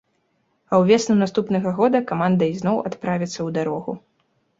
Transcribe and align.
А 0.71 0.77
ўвесну 0.83 1.15
наступнага 1.23 1.73
года 1.79 2.01
каманда 2.13 2.47
ізноў 2.53 2.81
адправіцца 2.91 3.33
ў 3.33 3.49
дарогу. 3.59 3.91